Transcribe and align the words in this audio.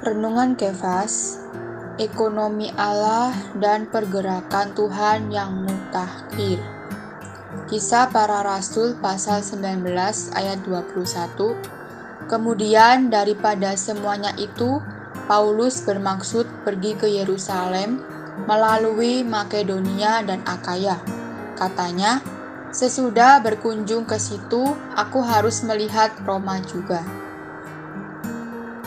Renungan 0.00 0.56
Kefas, 0.56 1.36
Ekonomi 2.00 2.72
Allah 2.72 3.36
dan 3.60 3.84
Pergerakan 3.84 4.72
Tuhan 4.72 5.28
yang 5.28 5.60
Mutakhir. 5.60 6.56
Kisah 7.68 8.08
para 8.08 8.40
Rasul 8.40 8.96
pasal 8.96 9.44
19 9.44 9.84
ayat 10.32 10.64
21. 10.64 11.52
Kemudian 12.32 13.12
daripada 13.12 13.76
semuanya 13.76 14.32
itu, 14.40 14.80
Paulus 15.28 15.84
bermaksud 15.84 16.48
pergi 16.64 16.96
ke 16.96 17.04
Yerusalem 17.04 18.00
melalui 18.48 19.20
Makedonia 19.20 20.24
dan 20.24 20.40
Akaya. 20.48 20.96
Katanya, 21.60 22.24
sesudah 22.72 23.44
berkunjung 23.44 24.08
ke 24.08 24.16
situ, 24.16 24.64
aku 24.96 25.20
harus 25.20 25.60
melihat 25.60 26.08
Roma 26.24 26.56
juga. 26.64 27.19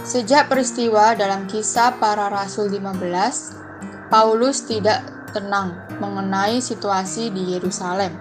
Sejak 0.04 0.52
peristiwa 0.52 1.16
dalam 1.16 1.48
kisah 1.48 1.96
para 1.96 2.28
rasul 2.28 2.68
15, 2.68 4.12
Paulus 4.12 4.68
tidak 4.68 5.00
tenang 5.32 5.80
mengenai 6.04 6.60
situasi 6.60 7.32
di 7.32 7.56
Yerusalem. 7.56 8.12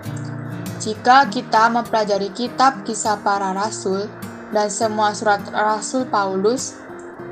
Jika 0.79 1.27
kita 1.27 1.67
mempelajari 1.75 2.31
kitab 2.31 2.87
kisah 2.87 3.19
para 3.27 3.51
rasul 3.51 4.07
dan 4.55 4.71
semua 4.71 5.11
surat 5.11 5.43
rasul 5.51 6.07
Paulus, 6.07 6.79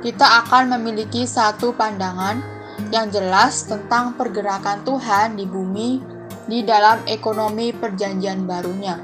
kita 0.02 0.42
akan 0.42 0.74
memiliki 0.74 1.30
satu 1.30 1.70
pandangan 1.70 2.42
yang 2.90 3.06
jelas 3.06 3.70
tentang 3.70 4.18
pergerakan 4.18 4.82
Tuhan 4.82 5.38
di 5.38 5.46
bumi 5.46 6.02
di 6.50 6.66
dalam 6.66 7.06
ekonomi 7.06 7.70
perjanjian 7.70 8.50
barunya. 8.50 8.98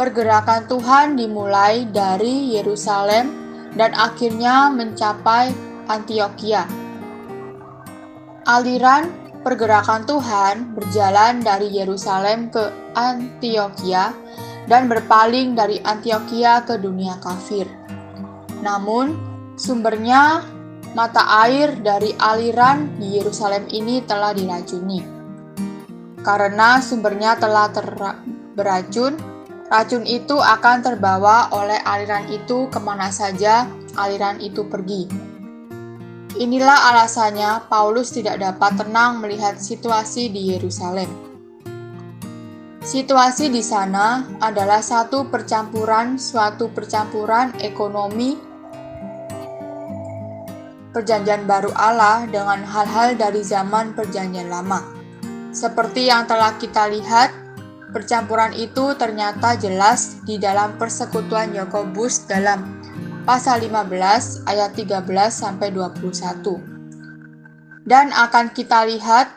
Pergerakan 0.00 0.64
Tuhan 0.72 1.20
dimulai 1.20 1.84
dari 1.92 2.56
Yerusalem 2.56 3.41
dan 3.76 3.96
akhirnya 3.96 4.68
mencapai 4.72 5.52
Antioquia. 5.88 6.64
Aliran 8.42 9.08
pergerakan 9.42 10.06
Tuhan 10.06 10.54
berjalan 10.78 11.42
dari 11.42 11.70
Yerusalem 11.70 12.50
ke 12.50 12.70
Antioquia 12.94 14.14
dan 14.66 14.86
berpaling 14.86 15.58
dari 15.58 15.82
Antioquia 15.82 16.62
ke 16.62 16.78
dunia 16.78 17.18
kafir. 17.18 17.66
Namun, 18.62 19.18
sumbernya 19.58 20.46
mata 20.94 21.42
air 21.46 21.74
dari 21.82 22.14
aliran 22.20 23.00
di 23.00 23.18
Yerusalem 23.18 23.66
ini 23.72 24.04
telah 24.06 24.30
diracuni. 24.30 25.02
Karena 26.22 26.78
sumbernya 26.78 27.34
telah 27.34 27.66
beracun, 28.54 29.18
Racun 29.72 30.04
itu 30.04 30.36
akan 30.36 30.84
terbawa 30.84 31.48
oleh 31.48 31.80
aliran 31.88 32.28
itu 32.28 32.68
ke 32.68 32.76
mana 32.76 33.08
saja 33.08 33.64
aliran 33.96 34.36
itu 34.36 34.68
pergi. 34.68 35.08
Inilah 36.36 36.92
alasannya 36.92 37.72
Paulus 37.72 38.12
tidak 38.12 38.44
dapat 38.44 38.76
tenang 38.76 39.24
melihat 39.24 39.56
situasi 39.56 40.28
di 40.28 40.52
Yerusalem. 40.52 41.08
Situasi 42.84 43.48
di 43.48 43.64
sana 43.64 44.28
adalah 44.44 44.84
satu 44.84 45.32
percampuran 45.32 46.20
suatu 46.20 46.68
percampuran 46.68 47.56
ekonomi 47.64 48.36
perjanjian 50.92 51.48
baru 51.48 51.72
Allah 51.72 52.28
dengan 52.28 52.60
hal-hal 52.60 53.16
dari 53.16 53.40
zaman 53.40 53.96
perjanjian 53.96 54.52
lama. 54.52 54.84
Seperti 55.48 56.12
yang 56.12 56.28
telah 56.28 56.60
kita 56.60 56.92
lihat 56.92 57.41
Percampuran 57.92 58.56
itu 58.56 58.96
ternyata 58.96 59.52
jelas 59.60 60.24
di 60.24 60.40
dalam 60.40 60.80
persekutuan 60.80 61.52
Yakobus 61.52 62.24
dalam 62.24 62.80
pasal 63.28 63.68
15 63.68 64.48
ayat 64.48 64.72
13 64.72 65.04
sampai 65.28 65.68
21. 65.68 67.84
Dan 67.84 68.08
akan 68.16 68.48
kita 68.56 68.88
lihat 68.88 69.28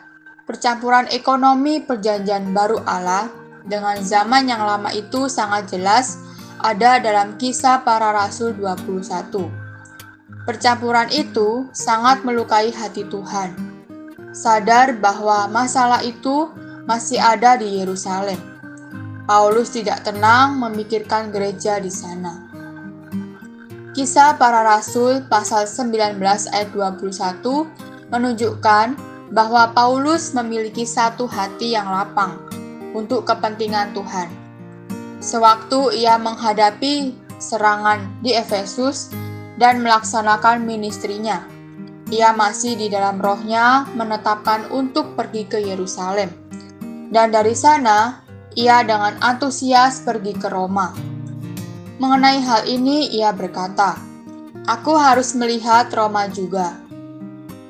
percampuran 0.48 1.04
ekonomi 1.12 1.84
perjanjian 1.84 2.56
baru 2.56 2.80
Allah 2.88 3.28
dengan 3.68 4.00
zaman 4.00 4.48
yang 4.48 4.64
lama 4.64 4.88
itu 4.94 5.28
sangat 5.28 5.76
jelas 5.76 6.16
ada 6.64 6.96
dalam 6.96 7.36
kisah 7.36 7.84
para 7.84 8.14
rasul 8.14 8.56
21. 8.56 9.66
Percampuran 10.46 11.10
itu 11.10 11.66
sangat 11.74 12.22
melukai 12.22 12.70
hati 12.70 13.02
Tuhan. 13.10 13.52
Sadar 14.30 14.94
bahwa 14.96 15.50
masalah 15.50 16.06
itu 16.06 16.54
masih 16.86 17.18
ada 17.18 17.58
di 17.58 17.82
Yerusalem. 17.82 18.38
Paulus 19.26 19.74
tidak 19.74 20.06
tenang 20.06 20.62
memikirkan 20.62 21.34
gereja 21.34 21.82
di 21.82 21.90
sana. 21.90 22.46
Kisah 23.90 24.38
para 24.38 24.62
Rasul 24.62 25.26
pasal 25.26 25.66
19 25.66 26.22
ayat 26.54 26.70
21 26.70 27.42
menunjukkan 28.14 28.86
bahwa 29.34 29.74
Paulus 29.74 30.30
memiliki 30.30 30.86
satu 30.86 31.26
hati 31.26 31.74
yang 31.74 31.90
lapang 31.90 32.38
untuk 32.94 33.26
kepentingan 33.26 33.90
Tuhan. 33.90 34.30
Sewaktu 35.18 35.90
ia 35.98 36.14
menghadapi 36.22 37.18
serangan 37.42 37.98
di 38.22 38.30
Efesus 38.30 39.10
dan 39.58 39.82
melaksanakan 39.82 40.62
ministrinya, 40.62 41.42
ia 42.14 42.30
masih 42.30 42.78
di 42.78 42.86
dalam 42.86 43.18
rohnya 43.18 43.88
menetapkan 43.98 44.70
untuk 44.70 45.18
pergi 45.18 45.42
ke 45.50 45.58
Yerusalem 45.58 46.45
dan 47.10 47.30
dari 47.30 47.54
sana 47.54 48.22
ia 48.56 48.80
dengan 48.82 49.14
antusias 49.20 50.00
pergi 50.00 50.32
ke 50.32 50.48
Roma. 50.48 50.90
Mengenai 52.00 52.40
hal 52.40 52.64
ini, 52.68 53.12
ia 53.12 53.32
berkata, 53.32 53.96
"Aku 54.64 54.96
harus 54.96 55.36
melihat 55.36 55.92
Roma 55.92 56.28
juga." 56.28 56.76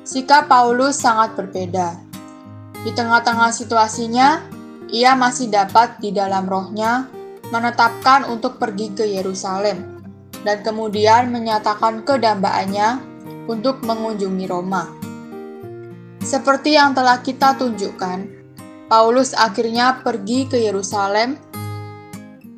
Sikap 0.07 0.47
Paulus 0.47 0.95
sangat 0.95 1.35
berbeda. 1.35 1.99
Di 2.87 2.95
tengah-tengah 2.95 3.51
situasinya, 3.51 4.39
ia 4.87 5.11
masih 5.19 5.51
dapat 5.51 5.99
di 5.99 6.15
dalam 6.15 6.47
rohnya 6.47 7.11
menetapkan 7.51 8.23
untuk 8.27 8.55
pergi 8.55 8.95
ke 8.95 9.03
Yerusalem 9.03 9.99
dan 10.47 10.63
kemudian 10.63 11.27
menyatakan 11.27 12.07
kedambaannya 12.07 13.03
untuk 13.51 13.83
mengunjungi 13.83 14.45
Roma. 14.47 14.87
Seperti 16.23 16.75
yang 16.75 16.91
telah 16.91 17.23
kita 17.23 17.55
tunjukkan, 17.55 18.36
Paulus 18.87 19.35
akhirnya 19.35 19.99
pergi 19.99 20.47
ke 20.47 20.55
Yerusalem 20.63 21.35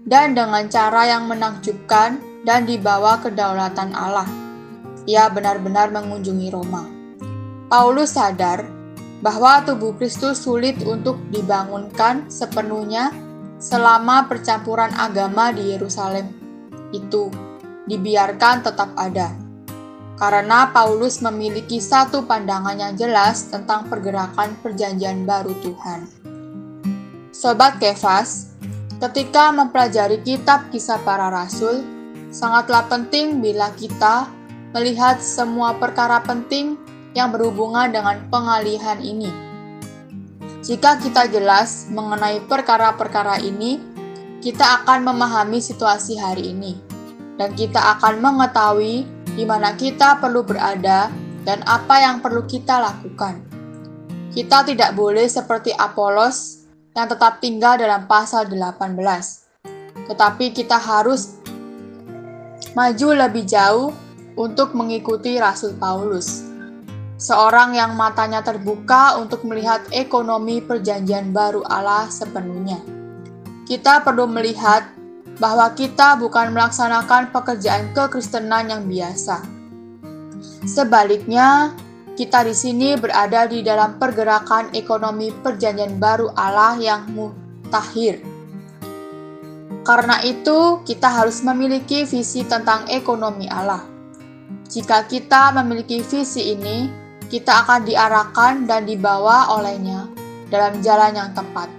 dan 0.06 0.38
dengan 0.38 0.70
cara 0.70 1.10
yang 1.10 1.26
menakjubkan 1.26 2.22
dan 2.46 2.70
dibawa 2.70 3.18
kedaulatan 3.18 3.98
Allah. 3.98 4.30
Ia 5.10 5.26
benar-benar 5.34 5.90
mengunjungi 5.90 6.54
Roma. 6.54 6.86
Paulus 7.66 8.14
sadar 8.14 8.62
bahwa 9.26 9.66
tubuh 9.66 9.98
Kristus 9.98 10.46
sulit 10.46 10.78
untuk 10.86 11.18
dibangunkan 11.34 12.30
sepenuhnya 12.30 13.10
selama 13.58 14.30
percampuran 14.30 14.94
agama 15.02 15.50
di 15.50 15.74
Yerusalem 15.74 16.30
itu 16.94 17.34
dibiarkan 17.90 18.62
tetap 18.62 18.94
ada. 18.94 19.34
Karena 20.14 20.70
Paulus 20.70 21.26
memiliki 21.26 21.82
satu 21.82 22.22
pandangan 22.28 22.78
yang 22.78 22.94
jelas 22.94 23.50
tentang 23.50 23.90
pergerakan 23.90 24.54
perjanjian 24.62 25.26
baru 25.26 25.58
Tuhan. 25.64 26.19
Sobat 27.40 27.80
Kefas, 27.80 28.52
ketika 29.00 29.48
mempelajari 29.56 30.20
kitab 30.28 30.68
kisah 30.76 31.00
para 31.08 31.32
rasul, 31.32 31.88
sangatlah 32.36 32.84
penting 32.92 33.40
bila 33.40 33.72
kita 33.80 34.28
melihat 34.76 35.24
semua 35.24 35.72
perkara 35.80 36.20
penting 36.20 36.76
yang 37.16 37.32
berhubungan 37.32 37.96
dengan 37.96 38.28
pengalihan 38.28 39.00
ini. 39.00 39.32
Jika 40.68 41.00
kita 41.00 41.32
jelas 41.32 41.88
mengenai 41.88 42.44
perkara-perkara 42.44 43.40
ini, 43.40 43.80
kita 44.44 44.84
akan 44.84 45.08
memahami 45.08 45.64
situasi 45.64 46.20
hari 46.20 46.52
ini, 46.52 46.76
dan 47.40 47.56
kita 47.56 47.80
akan 47.96 48.20
mengetahui 48.20 49.08
di 49.40 49.48
mana 49.48 49.80
kita 49.80 50.20
perlu 50.20 50.44
berada 50.44 51.08
dan 51.48 51.64
apa 51.64 52.04
yang 52.04 52.20
perlu 52.20 52.44
kita 52.44 52.84
lakukan. 52.84 53.40
Kita 54.36 54.68
tidak 54.68 54.92
boleh 54.92 55.24
seperti 55.24 55.72
Apolos 55.72 56.59
yang 56.98 57.08
tetap 57.10 57.38
tinggal 57.42 57.78
dalam 57.78 58.10
pasal 58.10 58.50
18. 58.50 58.98
Tetapi 60.10 60.46
kita 60.54 60.78
harus 60.78 61.38
maju 62.74 63.10
lebih 63.14 63.46
jauh 63.46 63.94
untuk 64.40 64.74
mengikuti 64.74 65.38
Rasul 65.38 65.76
Paulus. 65.78 66.46
Seorang 67.20 67.76
yang 67.76 68.00
matanya 68.00 68.40
terbuka 68.40 69.20
untuk 69.20 69.44
melihat 69.44 69.84
ekonomi 69.92 70.64
perjanjian 70.64 71.36
baru 71.36 71.60
Allah 71.68 72.08
sepenuhnya. 72.08 72.80
Kita 73.68 74.00
perlu 74.02 74.24
melihat 74.26 74.88
bahwa 75.38 75.72
kita 75.76 76.16
bukan 76.16 76.56
melaksanakan 76.56 77.36
pekerjaan 77.36 77.92
kekristenan 77.92 78.72
yang 78.72 78.84
biasa. 78.88 79.44
Sebaliknya, 80.64 81.76
kita 82.20 82.44
di 82.44 82.52
sini 82.52 83.00
berada 83.00 83.48
di 83.48 83.64
dalam 83.64 83.96
pergerakan 83.96 84.76
ekonomi 84.76 85.32
perjanjian 85.32 86.04
baru 86.04 86.28
Allah 86.36 86.76
yang 86.76 87.08
mutakhir. 87.16 88.20
Karena 89.88 90.20
itu, 90.28 90.84
kita 90.84 91.08
harus 91.08 91.40
memiliki 91.40 92.04
visi 92.04 92.44
tentang 92.44 92.92
ekonomi 92.92 93.48
Allah. 93.48 93.88
Jika 94.68 95.08
kita 95.08 95.56
memiliki 95.64 96.04
visi 96.04 96.52
ini, 96.60 96.92
kita 97.32 97.64
akan 97.64 97.88
diarahkan 97.88 98.68
dan 98.68 98.84
dibawa 98.84 99.56
olehnya 99.56 100.12
dalam 100.52 100.84
jalan 100.84 101.16
yang 101.16 101.32
tepat. 101.32 101.72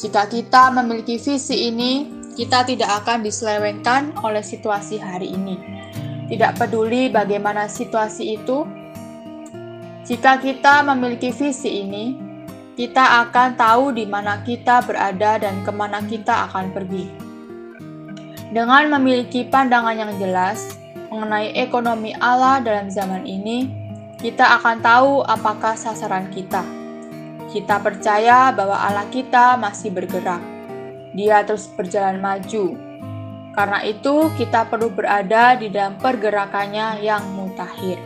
Jika 0.00 0.32
kita 0.32 0.72
memiliki 0.72 1.20
visi 1.20 1.68
ini, 1.68 2.08
kita 2.40 2.64
tidak 2.64 3.04
akan 3.04 3.20
diselewengkan 3.20 4.16
oleh 4.24 4.40
situasi 4.40 4.96
hari 4.96 5.36
ini. 5.36 5.60
Tidak 6.32 6.56
peduli 6.56 7.12
bagaimana 7.12 7.68
situasi 7.68 8.40
itu, 8.40 8.77
jika 10.08 10.40
kita 10.40 10.80
memiliki 10.88 11.28
visi 11.28 11.84
ini, 11.84 12.16
kita 12.80 13.28
akan 13.28 13.60
tahu 13.60 13.92
di 13.92 14.08
mana 14.08 14.40
kita 14.40 14.80
berada 14.80 15.36
dan 15.36 15.60
ke 15.60 15.68
mana 15.68 16.00
kita 16.00 16.48
akan 16.48 16.72
pergi. 16.72 17.12
Dengan 18.48 18.88
memiliki 18.96 19.44
pandangan 19.44 19.92
yang 19.92 20.16
jelas 20.16 20.80
mengenai 21.12 21.52
ekonomi 21.60 22.16
Allah 22.24 22.56
dalam 22.64 22.88
zaman 22.88 23.28
ini, 23.28 23.68
kita 24.16 24.56
akan 24.56 24.80
tahu 24.80 25.20
apakah 25.28 25.76
sasaran 25.76 26.32
kita. 26.32 26.64
Kita 27.52 27.76
percaya 27.76 28.48
bahwa 28.48 28.80
Allah 28.80 29.04
kita 29.12 29.60
masih 29.60 29.92
bergerak. 29.92 30.40
Dia 31.12 31.44
terus 31.44 31.68
berjalan 31.68 32.16
maju. 32.16 32.80
Karena 33.52 33.84
itu, 33.84 34.32
kita 34.40 34.72
perlu 34.72 34.88
berada 34.88 35.52
di 35.52 35.68
dalam 35.68 36.00
pergerakannya 36.00 37.04
yang 37.04 37.28
mutakhir. 37.36 38.00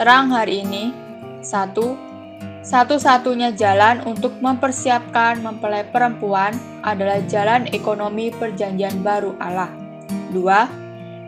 Terang 0.00 0.32
hari 0.32 0.64
ini, 0.64 1.09
satu, 1.40 1.96
satu-satunya 2.60 3.56
jalan 3.56 4.04
untuk 4.04 4.36
mempersiapkan 4.40 5.40
mempelai 5.40 5.88
perempuan 5.88 6.52
adalah 6.84 7.20
jalan 7.24 7.64
ekonomi 7.72 8.28
perjanjian 8.28 9.00
baru 9.00 9.32
Allah. 9.40 9.72
Dua, 10.30 10.68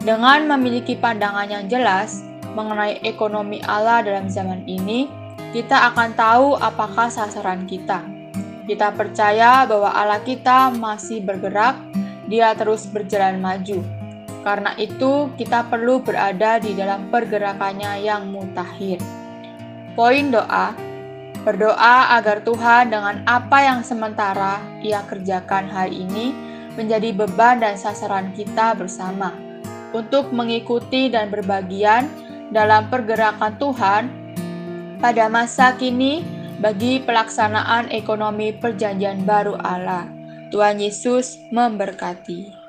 dengan 0.02 0.44
memiliki 0.50 0.98
pandangan 0.98 1.48
yang 1.48 1.64
jelas 1.70 2.20
mengenai 2.52 3.00
ekonomi 3.06 3.64
Allah 3.64 4.04
dalam 4.04 4.28
zaman 4.28 4.66
ini, 4.68 5.08
kita 5.56 5.92
akan 5.92 6.12
tahu 6.12 6.58
apakah 6.60 7.08
sasaran 7.08 7.64
kita. 7.64 8.04
Kita 8.68 8.92
percaya 8.94 9.64
bahwa 9.66 9.90
Allah 9.90 10.20
kita 10.22 10.70
masih 10.74 11.24
bergerak, 11.24 11.76
Dia 12.30 12.56
terus 12.56 12.88
berjalan 12.88 13.42
maju. 13.42 13.82
Karena 14.42 14.72
itu, 14.74 15.30
kita 15.38 15.68
perlu 15.70 16.02
berada 16.02 16.58
di 16.58 16.74
dalam 16.74 17.12
pergerakannya 17.12 18.02
yang 18.02 18.26
mutakhir. 18.32 19.21
Poin 19.92 20.32
doa 20.32 20.72
Berdoa 21.42 22.16
agar 22.16 22.40
Tuhan 22.46 22.94
dengan 22.94 23.20
apa 23.28 23.60
yang 23.60 23.84
sementara 23.84 24.62
Ia 24.80 25.04
kerjakan 25.04 25.68
hari 25.68 26.06
ini 26.06 26.32
menjadi 26.78 27.12
beban 27.12 27.60
dan 27.60 27.76
sasaran 27.76 28.32
kita 28.32 28.72
bersama 28.72 29.36
untuk 29.92 30.32
mengikuti 30.32 31.12
dan 31.12 31.28
berbagian 31.28 32.08
dalam 32.48 32.88
pergerakan 32.88 33.52
Tuhan 33.60 34.02
pada 34.96 35.28
masa 35.28 35.76
kini 35.76 36.24
bagi 36.62 37.02
pelaksanaan 37.04 37.92
ekonomi 37.92 38.56
perjanjian 38.56 39.28
baru 39.28 39.58
Allah. 39.60 40.08
Tuhan 40.48 40.80
Yesus 40.80 41.36
memberkati. 41.52 42.61